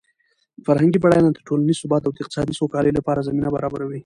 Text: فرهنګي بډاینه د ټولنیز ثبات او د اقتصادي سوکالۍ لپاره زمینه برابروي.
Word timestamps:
فرهنګي 0.65 0.99
بډاینه 1.03 1.29
د 1.33 1.37
ټولنیز 1.47 1.77
ثبات 1.83 2.03
او 2.05 2.13
د 2.13 2.17
اقتصادي 2.21 2.53
سوکالۍ 2.61 2.91
لپاره 2.95 3.25
زمینه 3.27 3.49
برابروي. 3.55 3.99